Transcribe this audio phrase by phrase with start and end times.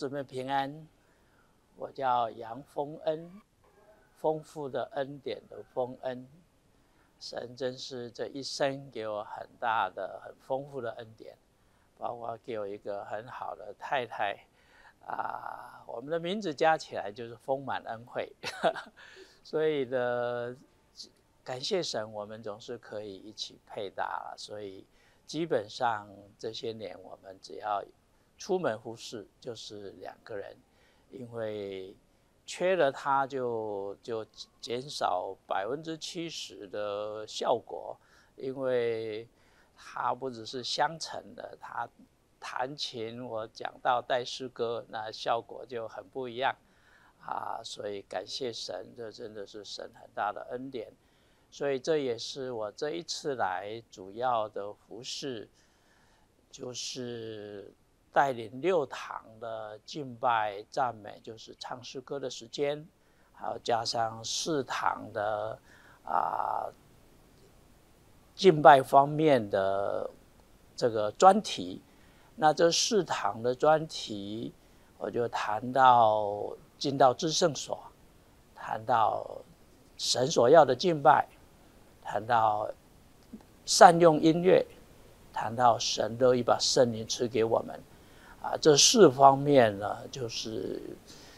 [0.00, 0.88] 姊妹平安，
[1.76, 3.30] 我叫杨丰恩，
[4.16, 6.26] 丰富的恩典的丰恩，
[7.20, 11.36] 神真是这一生给我很大的、很丰富的恩典，
[11.98, 14.46] 包括给我一个很好的太太，
[15.04, 18.32] 啊，我们的名字加起来就是丰满恩惠，
[19.44, 20.56] 所以呢，
[21.44, 24.86] 感谢神，我们总是可以一起配搭了，所以
[25.26, 27.84] 基本上这些年我们只要。
[28.40, 30.56] 出门服侍就是两个人，
[31.10, 31.94] 因为
[32.46, 34.24] 缺了他就就
[34.62, 37.94] 减少百分之七十的效果，
[38.36, 39.28] 因为
[39.76, 41.86] 他不只是相乘的，他
[42.40, 46.56] 弹琴我讲到带诗歌，那效果就很不一样
[47.20, 47.60] 啊！
[47.62, 50.90] 所以感谢神，这真的是神很大的恩典，
[51.50, 55.46] 所以这也是我这一次来主要的服侍，
[56.50, 57.74] 就是。
[58.12, 62.84] 带领六堂的敬拜赞美，就是唱诗歌的时间，
[63.32, 65.58] 还有加上四堂的
[66.04, 66.66] 啊
[68.34, 70.10] 敬拜方面的
[70.74, 71.80] 这个专题。
[72.34, 74.52] 那这四堂的专题，
[74.98, 77.78] 我就谈到进到至圣所，
[78.54, 79.26] 谈到
[79.98, 81.28] 神所要的敬拜，
[82.02, 82.68] 谈到
[83.66, 84.66] 善用音乐，
[85.32, 87.78] 谈到神乐意把圣灵赐给我们。
[88.42, 90.80] 啊，这四方面呢，就是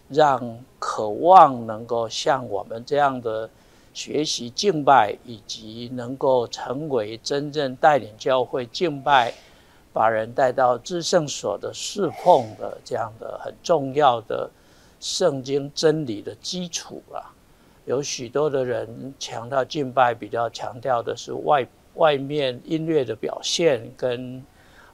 [0.09, 3.51] 让渴望能够像我们这样的
[3.93, 9.35] 学习敬拜，以及能够成为真正带领教会敬拜、
[9.93, 14.49] 把人带到至圣所的侍奉的这样的很重要的
[15.01, 17.35] 圣经真理的基础了。
[17.85, 24.41] 有许多的人强调敬拜，比较强调的是外外面音乐的表现跟。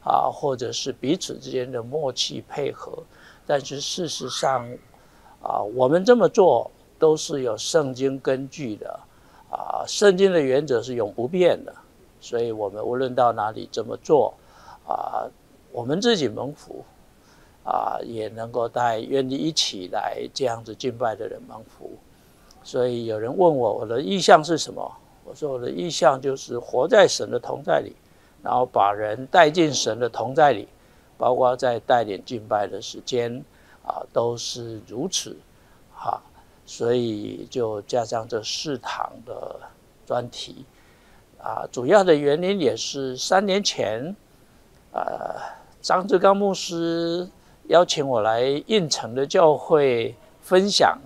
[0.08, 2.96] 啊，或者是彼此之间的默契配合，
[3.46, 4.66] 但是事实上，
[5.42, 9.00] 啊，我们这么做都是有圣经根据的，
[9.50, 11.74] 啊，圣经的原则是永不变的，
[12.22, 14.32] 所以我们无论到哪里这么做，
[14.86, 15.28] 啊，
[15.72, 16.82] 我们自己蒙福，
[17.64, 21.90] 啊，也能够带愿意一起来这样子敬拜的人蒙福。
[22.64, 24.90] 所以有人问我我的意向是什么，
[25.26, 27.92] 我说我的意向就是活在神的同在里。
[28.42, 30.68] 然后把人带进神的同在里，
[31.18, 33.44] 包括在带领敬拜的时间
[33.84, 35.36] 啊，都是如此，
[35.92, 36.22] 哈，
[36.64, 39.60] 所以就加上这四堂的
[40.06, 40.64] 专题
[41.42, 44.14] 啊，主要的原因也是三年前，
[44.92, 45.34] 呃，
[45.82, 47.28] 张志刚牧师
[47.64, 50.96] 邀请我来应城的教会分享，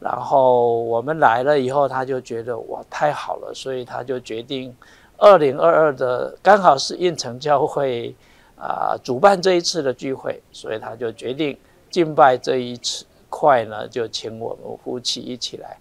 [0.00, 4.74] 然后我们来了以后，他就觉得哇太好了，所以他就决定。
[5.20, 8.14] 二零二二的刚好是应城教会
[8.56, 11.58] 啊主办这一次的聚会，所以他就决定
[11.90, 15.76] 敬拜这一次块呢，就请我们夫妻一起来。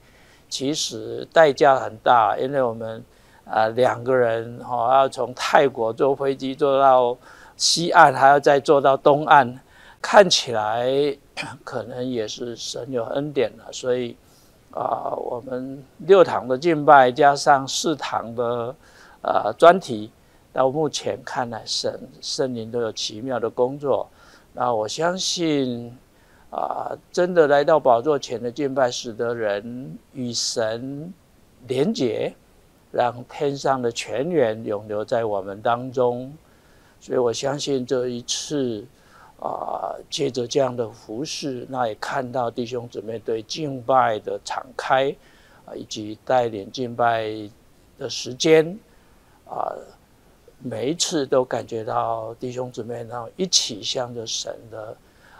[0.49, 3.03] 其实代价很大，因为我们
[3.45, 7.15] 啊两个人哈要从泰国坐飞机坐到
[7.55, 9.59] 西岸，还要再坐到东岸，
[10.01, 10.87] 看起来
[11.63, 13.65] 可能也是神有恩典了。
[13.71, 14.17] 所以
[14.71, 18.75] 啊，我们六堂的敬拜加上四堂的。
[19.27, 20.09] 啊，专题
[20.53, 24.07] 到目前看来，圣圣灵都有奇妙的工作。
[24.53, 25.93] 那我相信，
[26.49, 31.13] 啊，真的来到宝座前的敬拜，使得人与神
[31.67, 32.33] 连结，
[32.89, 36.33] 让天上的泉源永留在我们当中。
[37.01, 38.85] 所以我相信这一次，
[39.41, 45.13] 啊，借着这样的服饰，那也看到弟兄姊妹对敬拜的敞开，
[45.65, 47.29] 啊，以及带领敬拜
[47.99, 48.79] 的时间。
[49.49, 49.71] 啊，
[50.59, 54.97] 每一次都感觉到弟兄姊妹然后一起向着神的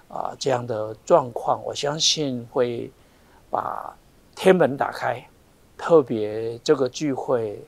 [0.08, 2.90] 啊这样的状况，我相信会
[3.50, 3.96] 把
[4.36, 5.24] 天门打开。
[5.78, 7.64] 特别这个聚会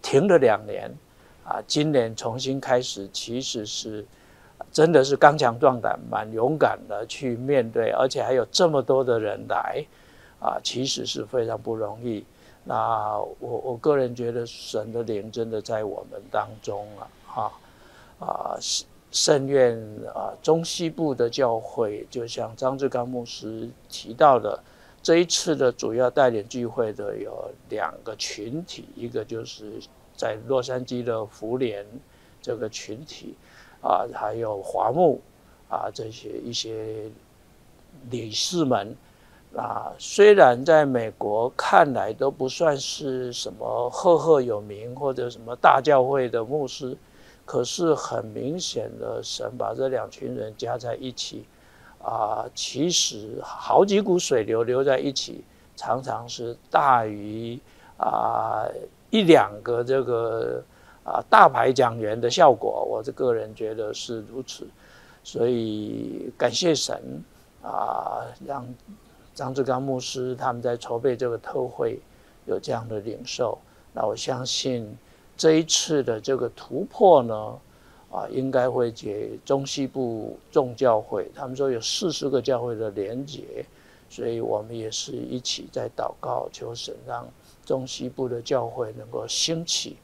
[0.00, 0.88] 停了两年
[1.44, 4.06] 啊，今年重新开始，其实是
[4.70, 9.84] 真的是刚强壮胆、蛮勇敢的去面对，而且还有这么多的人来
[10.40, 12.24] 啊，其实是非常不容易。
[12.70, 17.52] 那我我个人觉得神的灵真的在我们当中了，哈
[18.20, 18.58] 啊
[19.10, 19.74] 圣愿
[20.14, 24.62] 啊中西部的教会，就像张志刚牧师提到的，
[25.02, 29.80] 这一次的主要带领聚会的有两个群体，一个就是
[30.14, 31.86] 在洛杉矶的福联
[32.42, 33.34] 这个群体，
[33.80, 35.18] 啊还有华牧
[35.70, 37.10] 啊这些一些
[38.10, 38.94] 理事们。
[39.56, 46.96] 啊，虽然在美国看来都不算是什么赫赫有名或者什么大教会的牧师，
[47.44, 51.44] 可是很明显的，神把这两群人加在一起，
[52.00, 55.42] 啊，其实好几股水流流在一起，
[55.74, 57.58] 常常是大于
[57.96, 58.68] 啊
[59.10, 60.62] 一两个这个
[61.04, 62.86] 啊大牌讲员的效果。
[62.88, 64.68] 我这个人觉得是如此，
[65.24, 67.24] 所以感谢神
[67.62, 68.64] 啊，让
[69.38, 72.00] 张志刚牧师他们在筹备这个特会
[72.44, 73.56] 有这样的领受。
[73.92, 74.92] 那我相信
[75.36, 77.58] 这一次的这个突破呢。
[78.10, 83.62] 啊，应该会解中西部众教会，他们说有四十个教会的连结，
[84.08, 87.28] 所以我们也是一起在祷告，求神让
[87.66, 89.98] 中西部的教会能够兴起。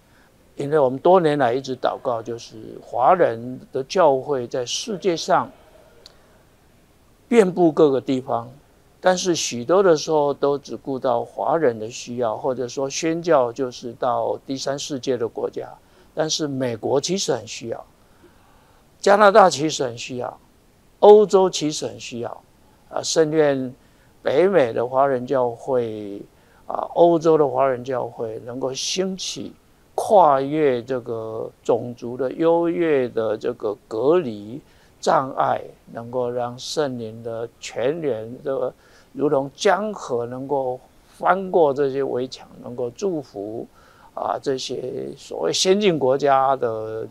[0.54, 5.50] 因为我们多年来一直祷告，就是华人的教会在世界上
[7.26, 8.52] 遍布各个地方，
[9.06, 15.68] 但是许多的时候都只顾到华人的需要，或者说宣教就是到第三世界的国家，
[16.14, 17.84] 但是美国其实很需要。
[18.98, 20.40] 加拿大其实很需要，
[21.00, 22.42] 欧洲其实很需要，
[22.88, 23.74] 啊，甚愿
[24.22, 26.22] 北美的华人教会，
[26.66, 29.52] 啊，欧洲的华人教会能够兴起，
[29.94, 34.58] 跨越这个种族的优越的这个隔离
[35.04, 35.60] 障碍，
[35.92, 38.72] 能够让圣灵的全员这个
[39.12, 40.80] 如同江河能够
[41.18, 43.66] 翻过这些围墙，能够祝福
[44.14, 47.06] 啊这些所谓先进国家的。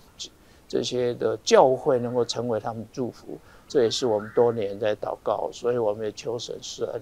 [0.66, 3.38] 这些的教会能够成为他们祝福，
[3.68, 7.02] 这也是我们多年在祷告，所以我们也求神施恩，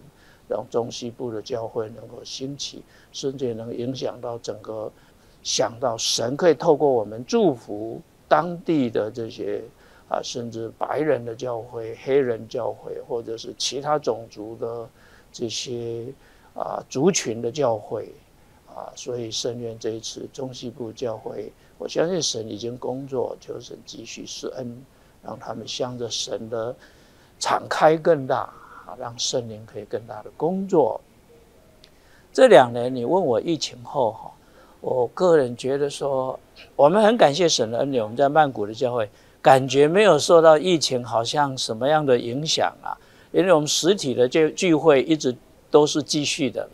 [0.50, 2.84] 让中西部的教会能够兴起，
[3.14, 4.92] 甚至能影响到整个，
[5.42, 9.64] 想到神可以透过我们祝福当地的这些
[10.12, 14.90] 啊，甚至白人的教会、黑人教会，或者是其他种族的
[15.32, 16.06] 这些
[16.54, 18.14] 啊族群的教会
[18.68, 21.50] 啊，所以圣愿这一次中西部教会。
[21.78, 24.86] 我相信神已经工作，求神继续施恩，
[25.24, 26.76] 让他们向着神的
[27.40, 28.40] 敞开更大，
[28.86, 31.00] 啊，让圣灵可以更大的工作。
[32.34, 34.32] 这两年你问我疫情后哈，
[34.82, 36.38] 我个人觉得说，
[36.76, 39.10] 我们很感谢神的恩典，我们在曼谷的教会
[39.42, 42.98] 感觉没有受到疫情好像什么样的影响啊，
[43.32, 45.36] 因为我们实体的这聚会一直
[45.70, 46.68] 都是继续的。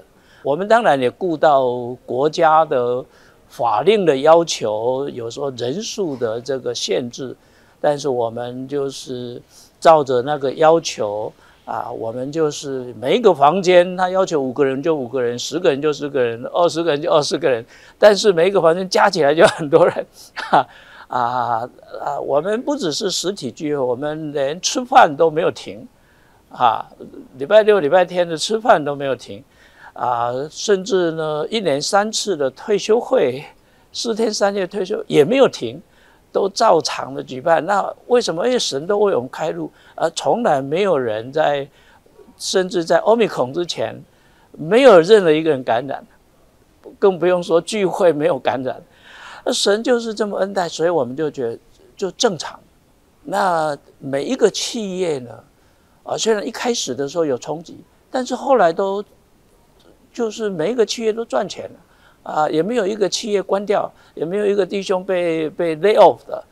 [0.43, 1.65] 我们当然也顾到
[2.05, 3.03] 国家的。
[3.49, 7.33] 法令的要求有时候人数的这个限制，
[7.79, 9.41] 但是我们就是
[9.79, 11.31] 照着那个要求
[11.63, 17.65] 啊，我们就是每一个房间他要求五个人就五个人，十个人就十个人，二十个人就二十个人，
[17.97, 20.05] 但是每一个房间加起来就很多人，
[20.35, 20.67] 哈
[21.07, 21.69] 啊
[22.01, 22.19] 啊！
[22.19, 25.87] 我们不只是实体聚会，我们连吃饭都没有停，
[26.51, 26.85] 啊，
[27.37, 29.43] 礼拜六、礼拜天的吃饭都没有停。
[29.93, 33.43] 啊，甚至呢，一年三次的退休会，
[33.91, 35.81] 四天三夜退休也没有停，
[36.31, 37.65] 都照常的举办。
[37.65, 38.45] 那为什么？
[38.45, 41.67] 因为神都为我们开路，而从来没有人在，
[42.37, 43.99] 甚至在欧米孔之前，
[44.51, 46.05] 没有任何一个人感染，
[46.99, 48.79] 更不用说聚会没有感染。
[49.47, 51.57] 那神就是这么恩待，所以我们就觉得
[51.95, 52.59] 就正常。
[53.23, 55.31] 那每一个企业呢，
[56.03, 57.77] 啊，虽然一开始的时候有冲击，
[58.11, 59.01] 但是后来都。
[60.13, 66.43] 就是每一个企业都赚钱了，啊，也没有一个企业关掉，也没有一个弟兄被被 lay off 的，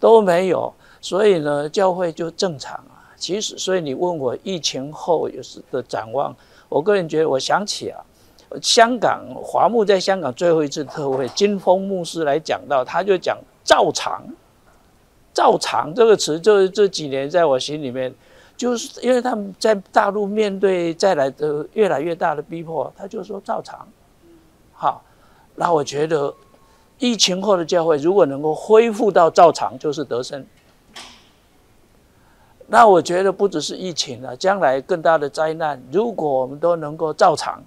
[0.00, 3.14] 都没有，所以呢，教会就正常啊。
[3.16, 6.34] 其实，所以你问我疫情后有时的展望，
[6.68, 8.00] 我个人觉得，我想起啊，
[8.60, 14.22] 香港华牧在香港最后一次特会，金峰牧师来讲到，他就讲照常，
[15.32, 18.12] 照常这个词，就是这几年在我心里面。
[18.54, 23.88] 就是因为他们在大陆面对再来的越来越大的逼迫，他就说照常，
[24.72, 25.02] 好，
[25.56, 26.32] 那我觉得
[26.98, 30.46] 疫情后的教会如果能够恢复到照常，就是得胜。
[32.68, 37.64] 那我觉得不只是疫情了，将来更大的灾难，如果我们都能够照常，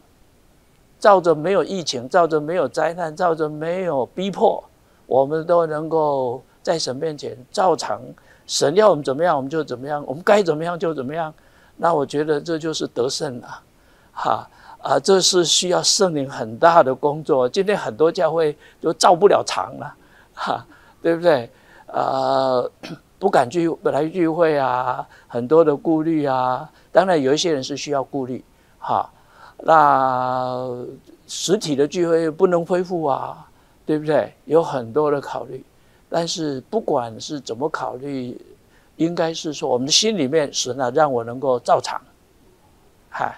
[0.99, 4.63] 照着没有疫情，照着没有灾难，照着没有逼迫，
[5.05, 8.01] 我们都能够在神面前照常。
[8.47, 11.33] 神要我们怎么样，我们就怎么样；我们该怎么样就怎么样。
[11.77, 13.61] 那我觉得这就是得胜了，
[14.13, 14.47] 哈
[14.81, 14.99] 啊！
[14.99, 17.49] 这是需要圣灵很大的工作。
[17.49, 19.95] 今天很多教会都照不了常了，
[20.33, 20.65] 哈，
[21.01, 21.49] 对不对？
[21.87, 22.71] 呃，
[23.19, 26.69] 不敢聚本来聚会啊，很多的顾虑啊。
[26.91, 28.43] 当然有一些人是需要顾虑，
[28.79, 29.09] 哈。
[29.59, 30.85] 那
[31.27, 33.47] 实体的聚会不能恢复啊，
[33.85, 34.33] 对不对？
[34.45, 35.63] 有很多的考虑。
[36.07, 38.39] 但是不管是怎么考虑，
[38.95, 41.99] 应该是说我们的心里面神啊，让我能够照常，
[43.09, 43.37] 嗨，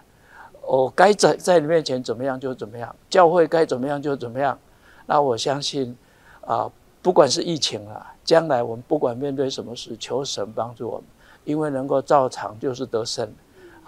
[0.62, 4.58] 我该在在你面前怎么样就怎么样，教会该怎么样就怎么样。
[5.06, 5.96] 那我相信
[6.42, 6.70] 啊，
[7.02, 11.06] 不管是疫情啊，将来我们不管面对什么事，求神帮助我们，
[11.46, 13.28] 因为能够照常就是得胜，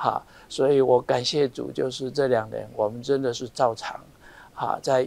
[0.01, 3.99] 哈，所以我感谢主，就是这两年我们真的是照常，
[4.53, 5.05] 哈，在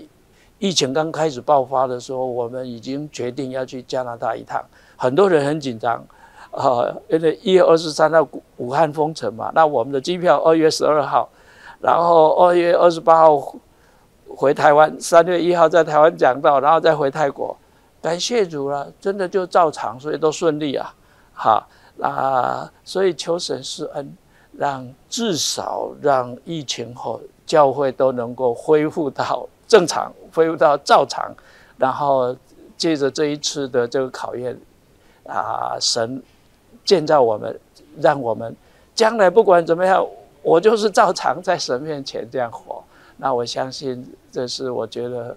[0.59, 4.63] 疫情刚开始爆发的时候，我们已经决定要去加拿大一趟，
[4.97, 6.05] 很多人很紧张，
[6.51, 11.27] 啊，因为一月二十三号武汉封城嘛，那我们的机票二月十二号，
[11.81, 13.57] 然后二月二十八号
[14.29, 17.57] 回台湾，三月一号在台湾讲到，然后再回泰国。
[18.03, 20.95] 感谢主了，真的就照常，所以都顺利啊，
[21.33, 24.17] 哈，那所以求神施恩，
[24.57, 31.33] 让至少让疫情后教会都能够恢复到正常，恢复到照常，
[31.77, 32.37] 然后
[32.77, 34.57] 借着这一次的这个考验，
[35.27, 36.23] 啊，神
[36.85, 37.61] 建造我们，
[38.01, 38.55] 让我们
[38.95, 40.07] 将来不管怎么样，
[40.43, 42.83] 我就是照常在神面前这样活，
[43.17, 45.37] 那我相信这是我觉得。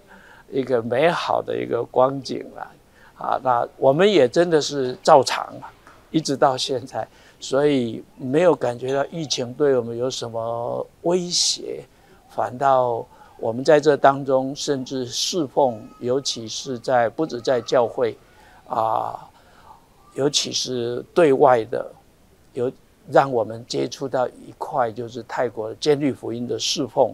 [0.51, 2.71] 一个美好的一个光景了，
[3.17, 5.73] 啊，那我们也真的是照常啊，
[6.11, 7.05] 一直到现在，
[7.47, 11.85] 所以没有感觉到疫情对我们有什么威胁，
[12.27, 13.05] 反倒
[13.37, 18.17] 我们在这当中，甚至侍奉，尤其是在不止在教会，
[18.67, 19.29] 啊，
[20.15, 21.85] 尤其是对外的，
[22.53, 22.71] 有
[23.11, 27.13] 让我们接触到一块，就是泰国的监律福音的侍奉，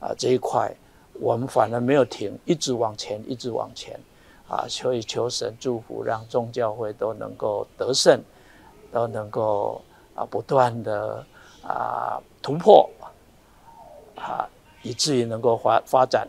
[0.00, 0.74] 啊，这一块。
[1.20, 3.96] 我们反而没有停，一直往前，一直往前，
[4.48, 4.66] 啊！
[4.68, 8.20] 所以求神祝福，让众教会都能够得胜，
[8.92, 9.80] 都能够
[10.14, 11.24] 啊不断的
[11.62, 12.88] 啊突破，
[14.16, 14.48] 啊，
[14.82, 16.26] 以至于能够发发展，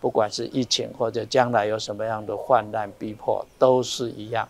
[0.00, 4.48] 不管是疫情或者将来有什么样的患难逼迫，都是一样。